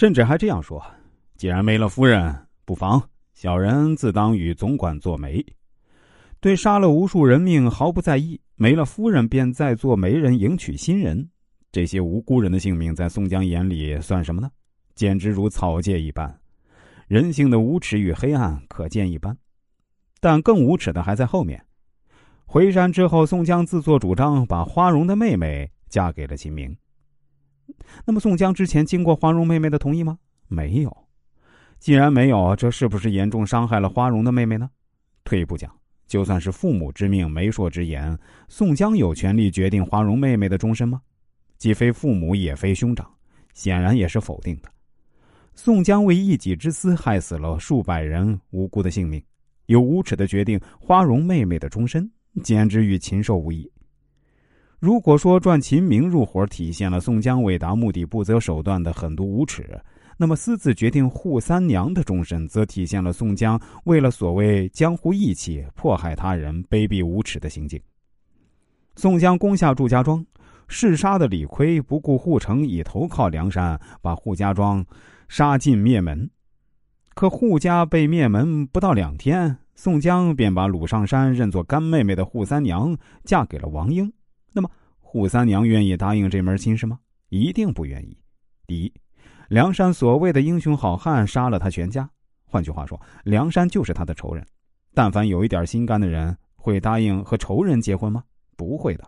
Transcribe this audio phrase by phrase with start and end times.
[0.00, 0.82] 甚至还这样说
[1.36, 5.44] ：“既然没了夫人，不妨小人自当与总管做媒。”
[6.40, 11.28] 对杀了无数人命毫不在意，没了夫人便再做媒人迎娶新人。
[11.70, 14.50] 这些无辜人的性命，在宋江眼里算什么呢？
[14.94, 16.34] 简直如草芥一般。
[17.06, 19.36] 人性的无耻与黑暗可见一斑。
[20.18, 21.62] 但更无耻的还在后面。
[22.46, 26.74] 回山之后，宋江自作主张把花荣的妹妹嫁给了秦明。
[28.04, 30.18] 那么，宋江之前经过花荣妹妹的同意吗？
[30.48, 30.96] 没有。
[31.78, 34.70] 既然没有，这是不是严重伤害了花荣的妹妹呢？
[35.24, 35.70] 退一步讲。
[36.06, 41.00] 就算是父母之命、媒妁之言，宋江有权利决定花荣妹妹的终身吗？
[41.56, 43.08] 既非父母，也非兄长，
[43.54, 44.68] 显然也是否定的。
[45.54, 49.22] 宋江为一己之私，害死了数百人无辜的性命，
[49.66, 52.10] 又无耻的决定花荣妹妹的终身，
[52.42, 53.70] 简直与禽兽无异。
[54.80, 59.78] 如果说赚秦明入伙体现了宋江为达目的不择手段的狠毒无耻。
[60.16, 67.78] 那么，私自决定扈三娘的终身，则体现了宋江为了所谓江湖义气，迫害他人、卑鄙无耻的行径。
[68.96, 70.24] 宋江攻下祝家庄，
[70.66, 74.82] 嗜杀的李逵不顾护城已投靠梁山，把扈家庄
[75.28, 76.28] 杀尽灭门。
[77.14, 84.10] 可扈家被灭门不到两天，宋江便把鲁上山认作干妹妹的扈三娘嫁给了王英。
[84.52, 84.70] 那么，
[85.02, 86.98] 扈三娘愿意答应这门亲事吗？
[87.28, 88.16] 一定不愿意。
[88.66, 88.92] 第一。
[89.48, 92.08] 梁山所谓的英雄好汉杀了他全家，
[92.44, 94.46] 换句话说，梁山就是他的仇人。
[94.94, 98.22] 但凡有一点心肝的人，会答应和仇人结婚吗？
[98.56, 99.04] 不会的。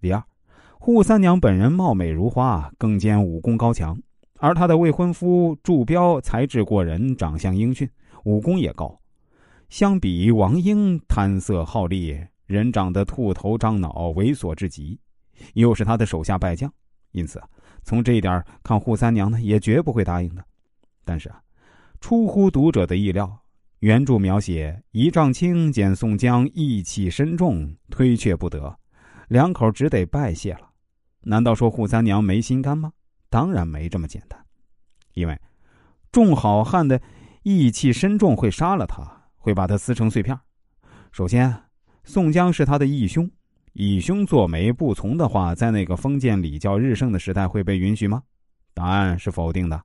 [0.00, 0.20] 第二，
[0.80, 3.96] 扈三娘本人貌美如花，更兼武功高强，
[4.40, 7.88] 而她的未婚夫祝彪才智过人，长相英俊，
[8.24, 9.00] 武功也高。
[9.68, 12.18] 相比王英贪色好利，
[12.52, 15.00] 人长得兔头张脑，猥琐至极，
[15.54, 16.72] 又是他的手下败将，
[17.12, 17.42] 因此。
[17.82, 20.44] 从这一点看，扈三娘呢也绝不会答应的。
[21.04, 21.42] 但是啊，
[22.00, 23.42] 出乎读者的意料，
[23.80, 28.78] 原著描写一丈青见宋江义气深重，推却不得，
[29.26, 30.70] 两口只得拜谢了。
[31.22, 32.92] 难道说扈三娘没心肝吗？
[33.28, 34.38] 当然没这么简单。
[35.14, 35.40] 因为
[36.12, 37.00] 众好汉的
[37.42, 40.38] 义气深重会杀了他，会把他撕成碎片。
[41.10, 41.52] 首先，
[42.04, 43.30] 宋江是他的义兄。
[43.74, 48.22] 以兄做媒不从的话，在那个封建礼教日盛的时代会被允许吗？
[48.74, 49.82] 答案是否定的。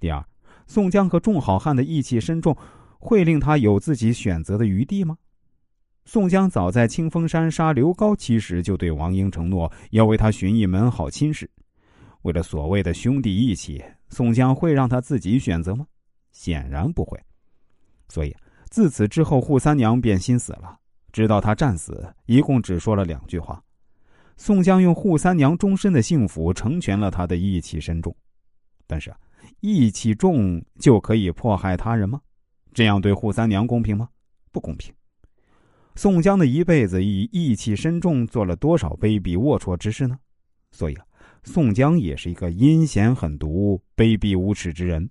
[0.00, 0.24] 第二，
[0.66, 2.56] 宋江和众好汉的义气深重，
[2.98, 5.16] 会令他有自己选择的余地吗？
[6.04, 11.48] 宋江早在清风山杀刘高期时，就对王英承诺要为他寻一门好亲事。
[12.22, 15.86] 为了所谓的兄弟义气，宋江会让他自己选择吗？
[16.32, 17.16] 显然不会。
[18.08, 18.34] 所以
[18.70, 20.76] 自此之后，扈三娘便心死了。
[21.12, 23.62] 直到他战死，一共只说了两句话。
[24.36, 28.14] 宋江用扈三娘终身的幸福成全了他的义气深重，
[28.86, 29.12] 但是，
[29.60, 32.20] 义气重就可以迫害他人吗？
[32.72, 34.08] 这样对扈三娘公平吗？
[34.52, 34.94] 不公平。
[35.96, 40.16] 宋江的一辈子以义气深重做了多少卑鄙龌龊之事呢？
[40.70, 41.04] 所以啊，
[41.42, 45.10] 宋江也是一个阴险狠毒、卑鄙无耻之人。